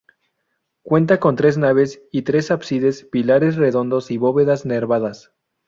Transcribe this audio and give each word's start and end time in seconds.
Cuenta 0.81 1.19
con 1.19 1.35
tres 1.35 1.59
naves 1.59 2.01
y 2.11 2.23
tres 2.23 2.49
ábsides, 2.49 3.03
pilares 3.03 3.55
redondos 3.57 4.09
y 4.09 4.17
bóvedas 4.17 4.65
nervadas. 4.65 5.31